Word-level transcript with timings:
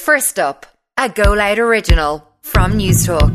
First 0.00 0.38
up, 0.38 0.64
a 0.96 1.10
Go 1.10 1.34
Loud 1.34 1.58
original 1.58 2.26
from 2.40 2.72
Newstalk. 2.72 3.34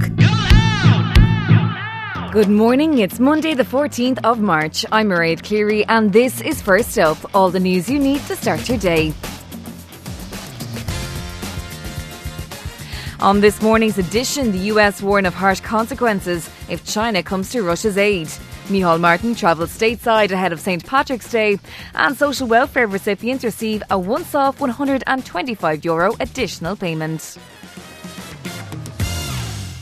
Good 2.32 2.50
morning, 2.50 2.98
it's 2.98 3.20
Monday, 3.20 3.54
the 3.54 3.64
14th 3.64 4.20
of 4.24 4.40
March. 4.40 4.84
I'm 4.92 5.10
Mairead 5.10 5.44
Cleary, 5.44 5.86
and 5.86 6.12
this 6.12 6.42
is 6.42 6.64
First 6.64 6.98
Up, 6.98 7.18
all 7.36 7.52
the 7.52 7.60
news 7.60 7.88
you 7.88 8.00
need 8.00 8.20
to 8.22 8.36
start 8.36 8.68
your 8.68 8.80
day. 8.80 9.14
On 13.20 13.42
this 13.42 13.62
morning's 13.62 14.00
edition, 14.00 14.52
the 14.52 14.74
US 14.74 15.04
warn 15.04 15.28
of 15.28 15.36
harsh 15.36 15.60
consequences 15.60 16.50
if 16.68 16.84
China 16.84 17.22
comes 17.22 17.52
to 17.52 17.62
Russia's 17.62 18.00
aid. 18.00 18.28
Micheál 18.70 19.00
Martin 19.00 19.36
travels 19.36 19.70
stateside 19.70 20.32
ahead 20.32 20.52
of 20.52 20.60
St 20.60 20.84
Patrick's 20.84 21.30
Day, 21.30 21.60
and 21.94 22.18
social 22.18 22.48
welfare 22.48 22.88
recipients 22.88 23.44
receive 23.44 23.84
a 23.92 23.98
once 24.00 24.34
off 24.34 24.58
€125 24.60 25.84
Euro 25.86 26.16
additional 26.20 26.76
payment. 26.76 27.38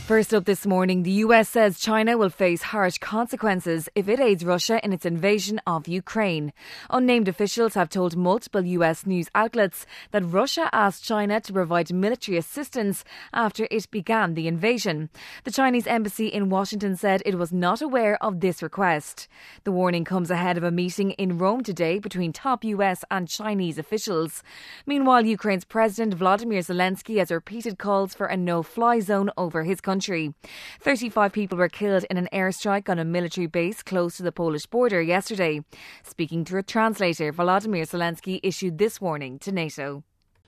First 0.05 0.33
up 0.33 0.43
this 0.43 0.65
morning, 0.65 1.03
the 1.03 1.23
US 1.23 1.47
says 1.47 1.79
China 1.79 2.17
will 2.17 2.29
face 2.29 2.61
harsh 2.61 2.97
consequences 2.97 3.87
if 3.95 4.09
it 4.09 4.19
aids 4.19 4.43
Russia 4.43 4.83
in 4.83 4.91
its 4.91 5.05
invasion 5.05 5.61
of 5.65 5.87
Ukraine. 5.87 6.51
Unnamed 6.89 7.29
officials 7.29 7.75
have 7.75 7.87
told 7.87 8.17
multiple 8.17 8.65
US 8.65 9.05
news 9.05 9.29
outlets 9.33 9.85
that 10.11 10.25
Russia 10.25 10.69
asked 10.73 11.05
China 11.05 11.39
to 11.39 11.53
provide 11.53 11.93
military 11.93 12.37
assistance 12.37 13.05
after 13.31 13.65
it 13.71 13.89
began 13.91 14.33
the 14.33 14.45
invasion. 14.45 15.09
The 15.45 15.51
Chinese 15.51 15.87
embassy 15.87 16.27
in 16.27 16.49
Washington 16.49 16.97
said 16.97 17.21
it 17.25 17.39
was 17.39 17.53
not 17.53 17.81
aware 17.81 18.21
of 18.21 18.41
this 18.41 18.61
request. 18.61 19.29
The 19.63 19.71
warning 19.71 20.03
comes 20.03 20.29
ahead 20.29 20.57
of 20.57 20.65
a 20.65 20.71
meeting 20.71 21.11
in 21.11 21.37
Rome 21.37 21.63
today 21.63 21.97
between 21.97 22.33
top 22.33 22.65
US 22.65 23.05
and 23.09 23.29
Chinese 23.29 23.77
officials. 23.77 24.43
Meanwhile, 24.85 25.25
Ukraine's 25.25 25.63
President 25.63 26.13
Vladimir 26.13 26.59
Zelensky 26.59 27.19
has 27.19 27.31
repeated 27.31 27.79
calls 27.79 28.13
for 28.13 28.25
a 28.25 28.35
no 28.35 28.63
fly 28.63 28.99
zone 28.99 29.31
over 29.37 29.63
his 29.63 29.79
country 29.79 29.92
country. 29.93 30.33
35 30.81 31.31
people 31.31 31.57
were 31.57 31.69
killed 31.69 32.03
in 32.09 32.17
an 32.17 32.27
airstrike 32.33 32.89
on 32.89 32.97
a 32.97 33.05
military 33.05 33.45
base 33.45 33.83
close 33.83 34.17
to 34.17 34.23
the 34.23 34.31
Polish 34.31 34.65
border 34.65 35.01
yesterday. 35.01 35.61
Speaking 36.01 36.43
to 36.45 36.57
a 36.57 36.63
translator, 36.63 37.31
Volodymyr 37.31 37.85
Zelensky 37.85 38.39
issued 38.41 38.79
this 38.79 38.99
warning 38.99 39.37
to 39.39 39.51
NATO. 39.51 40.03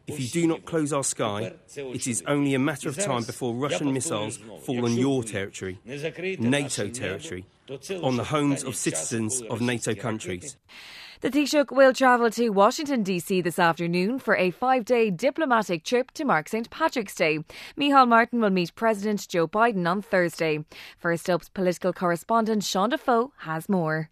If 0.08 0.20
you 0.20 0.28
do 0.28 0.48
not 0.48 0.66
close 0.66 0.94
our 0.94 1.04
sky, 1.04 1.54
it 1.76 2.08
is 2.08 2.24
only 2.28 2.54
a 2.54 2.60
matter 2.60 2.90
of 2.90 2.98
time 2.98 3.24
before 3.24 3.54
Russian 3.56 3.92
missiles 3.94 4.38
fall 4.64 4.86
on 4.86 4.96
your 4.96 5.24
territory, 5.24 5.80
NATO 5.86 6.90
territory, 6.90 7.46
on 8.04 8.18
the 8.18 8.24
homes 8.24 8.64
of 8.64 8.76
citizens 8.76 9.42
of 9.50 9.62
NATO 9.62 9.96
countries. 9.96 10.58
The 11.22 11.32
Taoiseach 11.32 11.72
will 11.72 11.94
travel 11.94 12.30
to 12.32 12.50
Washington, 12.50 13.02
D.C. 13.02 13.42
this 13.42 13.58
afternoon 13.58 14.20
for 14.20 14.36
a 14.36 14.52
five 14.52 14.86
day 14.86 15.10
diplomatic 15.10 15.84
trip 15.84 16.12
to 16.12 16.26
mark 16.26 16.50
St. 16.50 16.70
Patrick's 16.70 17.16
Day. 17.16 17.40
Micheál 17.76 18.08
Martin 18.08 18.42
will 18.42 18.52
meet 18.52 18.76
President 18.76 19.28
Joe 19.28 19.48
Biden 19.48 19.90
on 19.90 20.02
Thursday. 20.04 20.66
First 21.00 21.30
up's 21.30 21.50
political 21.50 21.94
correspondent 21.94 22.64
Sean 22.64 22.90
Defoe 22.90 23.32
has 23.38 23.68
more. 23.70 24.12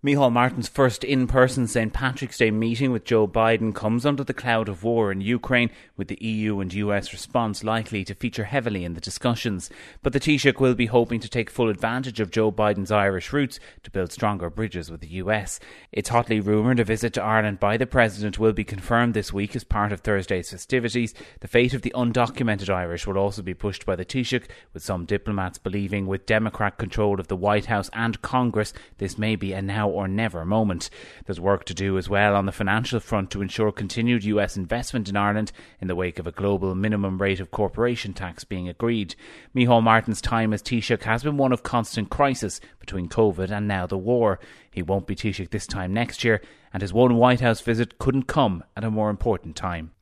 Micheál 0.00 0.30
Martin's 0.30 0.68
first 0.68 1.02
in 1.02 1.26
person 1.26 1.66
St. 1.66 1.92
Patrick's 1.92 2.38
Day 2.38 2.52
meeting 2.52 2.92
with 2.92 3.04
Joe 3.04 3.26
Biden 3.26 3.74
comes 3.74 4.06
under 4.06 4.22
the 4.22 4.32
cloud 4.32 4.68
of 4.68 4.84
war 4.84 5.10
in 5.10 5.20
Ukraine, 5.20 5.70
with 5.96 6.06
the 6.06 6.24
EU 6.24 6.60
and 6.60 6.72
US 6.72 7.12
response 7.12 7.64
likely 7.64 8.04
to 8.04 8.14
feature 8.14 8.44
heavily 8.44 8.84
in 8.84 8.94
the 8.94 9.00
discussions. 9.00 9.68
But 10.04 10.12
the 10.12 10.20
Taoiseach 10.20 10.60
will 10.60 10.76
be 10.76 10.86
hoping 10.86 11.18
to 11.18 11.28
take 11.28 11.50
full 11.50 11.68
advantage 11.68 12.20
of 12.20 12.30
Joe 12.30 12.52
Biden's 12.52 12.92
Irish 12.92 13.32
roots 13.32 13.58
to 13.82 13.90
build 13.90 14.12
stronger 14.12 14.48
bridges 14.48 14.88
with 14.88 15.00
the 15.00 15.14
US. 15.14 15.58
It's 15.90 16.10
hotly 16.10 16.38
rumoured 16.38 16.78
a 16.78 16.84
visit 16.84 17.14
to 17.14 17.22
Ireland 17.24 17.58
by 17.58 17.76
the 17.76 17.84
President 17.84 18.38
will 18.38 18.52
be 18.52 18.62
confirmed 18.62 19.14
this 19.14 19.32
week 19.32 19.56
as 19.56 19.64
part 19.64 19.90
of 19.90 20.02
Thursday's 20.02 20.50
festivities. 20.50 21.12
The 21.40 21.48
fate 21.48 21.74
of 21.74 21.82
the 21.82 21.92
undocumented 21.96 22.72
Irish 22.72 23.04
will 23.04 23.18
also 23.18 23.42
be 23.42 23.52
pushed 23.52 23.84
by 23.84 23.96
the 23.96 24.04
Taoiseach, 24.04 24.46
with 24.72 24.84
some 24.84 25.06
diplomats 25.06 25.58
believing 25.58 26.06
with 26.06 26.24
Democrat 26.24 26.78
control 26.78 27.18
of 27.18 27.26
the 27.26 27.34
White 27.34 27.66
House 27.66 27.90
and 27.92 28.22
Congress, 28.22 28.72
this 28.98 29.18
may 29.18 29.34
be 29.34 29.52
a 29.52 29.60
now 29.60 29.87
now 29.88 29.94
or 29.94 30.08
never 30.08 30.44
moment. 30.44 30.90
There's 31.26 31.40
work 31.40 31.64
to 31.64 31.74
do 31.74 31.98
as 31.98 32.08
well 32.08 32.34
on 32.34 32.46
the 32.46 32.52
financial 32.52 33.00
front 33.00 33.30
to 33.30 33.42
ensure 33.42 33.72
continued 33.72 34.24
US 34.24 34.56
investment 34.56 35.08
in 35.08 35.16
Ireland 35.16 35.52
in 35.80 35.88
the 35.88 35.96
wake 35.96 36.18
of 36.18 36.26
a 36.26 36.32
global 36.32 36.74
minimum 36.74 37.20
rate 37.20 37.40
of 37.40 37.50
corporation 37.50 38.12
tax 38.12 38.44
being 38.44 38.68
agreed. 38.68 39.14
Micheál 39.54 39.82
Martin's 39.82 40.20
time 40.20 40.52
as 40.52 40.62
Taoiseach 40.62 41.02
has 41.02 41.22
been 41.22 41.36
one 41.36 41.52
of 41.52 41.62
constant 41.62 42.10
crisis 42.10 42.60
between 42.80 43.08
COVID 43.08 43.50
and 43.50 43.66
now 43.66 43.86
the 43.86 43.98
war. 43.98 44.38
He 44.70 44.82
won't 44.82 45.06
be 45.06 45.16
Taoiseach 45.16 45.50
this 45.50 45.66
time 45.66 45.92
next 45.92 46.24
year, 46.24 46.40
and 46.72 46.82
his 46.82 46.92
one 46.92 47.16
White 47.16 47.40
House 47.40 47.60
visit 47.60 47.98
couldn't 47.98 48.24
come 48.24 48.64
at 48.76 48.84
a 48.84 48.90
more 48.90 49.10
important 49.10 49.56
time. 49.56 49.92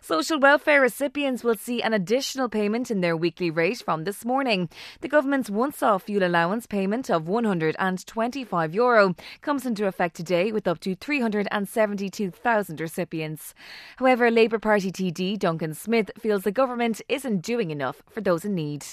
Social 0.00 0.38
welfare 0.38 0.80
recipients 0.80 1.44
will 1.44 1.56
see 1.56 1.82
an 1.82 1.92
additional 1.92 2.48
payment 2.48 2.90
in 2.90 3.00
their 3.00 3.16
weekly 3.16 3.50
rate 3.50 3.82
from 3.84 4.04
this 4.04 4.24
morning. 4.24 4.68
The 5.00 5.08
government's 5.08 5.50
once 5.50 5.82
off 5.82 6.04
fuel 6.04 6.22
allowance 6.24 6.66
payment 6.66 7.10
of 7.10 7.24
€125 7.24 8.74
Euro 8.74 9.14
comes 9.40 9.66
into 9.66 9.86
effect 9.86 10.16
today 10.16 10.52
with 10.52 10.66
up 10.66 10.80
to 10.80 10.94
372,000 10.94 12.80
recipients. 12.80 13.54
However, 13.96 14.30
Labour 14.30 14.58
Party 14.58 14.90
TD 14.90 15.38
Duncan 15.38 15.74
Smith 15.74 16.10
feels 16.18 16.44
the 16.44 16.52
government 16.52 17.02
isn't 17.08 17.42
doing 17.42 17.70
enough 17.70 18.02
for 18.10 18.20
those 18.20 18.44
in 18.44 18.54
need. 18.54 18.84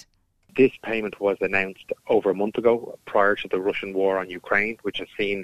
This 0.57 0.71
payment 0.83 1.19
was 1.19 1.37
announced 1.41 1.91
over 2.07 2.29
a 2.29 2.35
month 2.35 2.57
ago 2.57 2.97
prior 3.05 3.35
to 3.35 3.47
the 3.49 3.59
Russian 3.59 3.93
war 3.93 4.17
on 4.17 4.29
Ukraine, 4.29 4.77
which 4.83 4.99
has 4.99 5.09
seen 5.17 5.43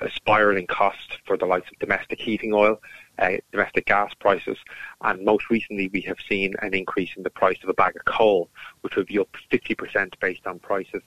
a 0.00 0.10
spiralling 0.10 0.66
cost 0.66 1.18
for 1.26 1.36
the 1.38 1.46
likes 1.46 1.70
of 1.70 1.78
domestic 1.78 2.20
heating 2.20 2.52
oil, 2.52 2.80
uh, 3.18 3.36
domestic 3.50 3.86
gas 3.86 4.12
prices, 4.14 4.58
and 5.02 5.24
most 5.24 5.50
recently 5.50 5.88
we 5.92 6.00
have 6.02 6.18
seen 6.28 6.54
an 6.62 6.74
increase 6.74 7.10
in 7.16 7.22
the 7.22 7.30
price 7.30 7.58
of 7.62 7.68
a 7.68 7.74
bag 7.74 7.96
of 7.96 8.04
coal, 8.04 8.48
which 8.80 8.96
would 8.96 9.06
be 9.06 9.18
up 9.18 9.28
50% 9.50 10.12
based 10.20 10.46
on 10.46 10.58
prices 10.58 11.02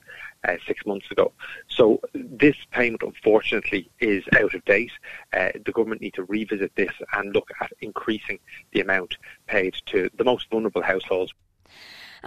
uh, 0.47 0.55
six 0.67 0.85
months 0.85 1.09
ago. 1.11 1.31
So 1.67 2.01
this 2.13 2.55
payment, 2.71 3.03
unfortunately, 3.03 3.89
is 3.99 4.23
out 4.39 4.53
of 4.53 4.63
date. 4.65 4.91
Uh, 5.33 5.49
the 5.65 5.71
government 5.71 6.01
need 6.01 6.13
to 6.15 6.23
revisit 6.23 6.75
this 6.75 6.93
and 7.13 7.33
look 7.33 7.49
at 7.61 7.71
increasing 7.81 8.39
the 8.71 8.81
amount 8.81 9.17
paid 9.47 9.75
to 9.87 10.09
the 10.17 10.23
most 10.23 10.49
vulnerable 10.49 10.81
households. 10.81 11.33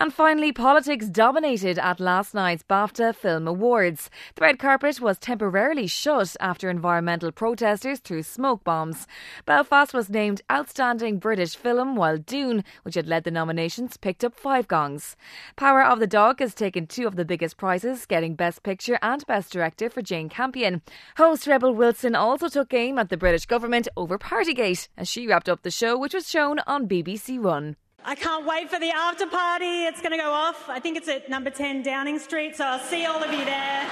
And 0.00 0.14
finally, 0.14 0.52
politics 0.52 1.08
dominated 1.08 1.76
at 1.76 1.98
last 1.98 2.32
night's 2.32 2.62
BAFTA 2.62 3.16
Film 3.16 3.48
Awards. 3.48 4.10
The 4.36 4.42
red 4.42 4.60
carpet 4.60 5.00
was 5.00 5.18
temporarily 5.18 5.88
shut 5.88 6.36
after 6.38 6.70
environmental 6.70 7.32
protesters 7.32 7.98
threw 7.98 8.22
smoke 8.22 8.62
bombs. 8.62 9.08
Belfast 9.44 9.92
was 9.92 10.08
named 10.08 10.42
Outstanding 10.52 11.18
British 11.18 11.56
Film, 11.56 11.96
while 11.96 12.16
Dune, 12.16 12.62
which 12.84 12.94
had 12.94 13.08
led 13.08 13.24
the 13.24 13.32
nominations, 13.32 13.96
picked 13.96 14.22
up 14.22 14.36
five 14.36 14.68
gongs. 14.68 15.16
Power 15.56 15.82
of 15.82 15.98
the 15.98 16.06
Dog 16.06 16.38
has 16.38 16.54
taken 16.54 16.86
two 16.86 17.08
of 17.08 17.16
the 17.16 17.24
biggest 17.24 17.56
prizes, 17.56 18.06
getting 18.06 18.36
Best 18.36 18.62
Picture 18.62 19.00
and 19.02 19.26
Best 19.26 19.52
Director 19.52 19.90
for 19.90 20.00
Jane 20.00 20.28
Campion. 20.28 20.80
Host 21.16 21.44
Rebel 21.48 21.74
Wilson 21.74 22.14
also 22.14 22.48
took 22.48 22.72
aim 22.72 23.00
at 23.00 23.08
the 23.08 23.16
British 23.16 23.46
government 23.46 23.88
over 23.96 24.16
Partygate 24.16 24.86
as 24.96 25.08
she 25.08 25.26
wrapped 25.26 25.48
up 25.48 25.62
the 25.62 25.72
show, 25.72 25.98
which 25.98 26.14
was 26.14 26.30
shown 26.30 26.60
on 26.68 26.86
BBC 26.86 27.40
One. 27.40 27.74
I 28.04 28.14
can't 28.14 28.46
wait 28.46 28.70
for 28.70 28.78
the 28.78 28.90
after 28.90 29.26
party. 29.26 29.84
It's 29.84 30.00
going 30.00 30.12
to 30.12 30.18
go 30.18 30.30
off. 30.30 30.68
I 30.68 30.80
think 30.80 30.96
it's 30.96 31.08
at 31.08 31.28
number 31.28 31.50
10 31.50 31.82
Downing 31.82 32.18
Street, 32.18 32.56
so 32.56 32.64
I'll 32.64 32.78
see 32.78 33.04
all 33.04 33.22
of 33.22 33.32
you 33.32 33.44
there. 33.44 33.86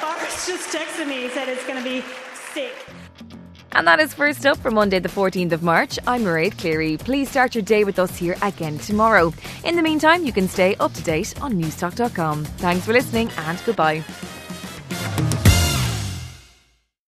Boris 0.00 0.46
just 0.46 0.74
texted 0.74 1.06
me, 1.06 1.22
he 1.22 1.28
said 1.28 1.48
it's 1.48 1.66
going 1.66 1.82
to 1.82 1.84
be 1.84 2.02
sick. 2.52 2.74
And 3.72 3.86
that 3.86 4.00
is 4.00 4.12
first 4.12 4.46
up 4.46 4.58
for 4.58 4.70
Monday, 4.70 4.98
the 4.98 5.08
14th 5.08 5.52
of 5.52 5.62
March. 5.62 5.98
I'm 6.06 6.22
Mairead 6.22 6.58
Cleary. 6.58 6.96
Please 6.96 7.30
start 7.30 7.54
your 7.54 7.62
day 7.62 7.84
with 7.84 7.98
us 7.98 8.16
here 8.16 8.36
again 8.42 8.78
tomorrow. 8.78 9.32
In 9.64 9.76
the 9.76 9.82
meantime, 9.82 10.24
you 10.24 10.32
can 10.32 10.48
stay 10.48 10.74
up 10.76 10.92
to 10.94 11.02
date 11.02 11.40
on 11.40 11.52
newstalk.com. 11.52 12.44
Thanks 12.44 12.84
for 12.84 12.92
listening 12.92 13.30
and 13.36 13.62
goodbye. 13.64 14.02